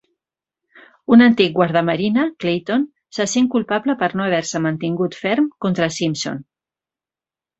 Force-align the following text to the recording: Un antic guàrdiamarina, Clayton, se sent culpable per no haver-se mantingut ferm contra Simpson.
Un 1.15 1.23
antic 1.25 1.51
guàrdiamarina, 1.57 2.23
Clayton, 2.45 2.87
se 3.17 3.27
sent 3.35 3.51
culpable 3.55 3.95
per 4.01 4.09
no 4.19 4.25
haver-se 4.27 4.61
mantingut 4.67 5.19
ferm 5.27 5.51
contra 5.67 5.91
Simpson. 5.99 6.41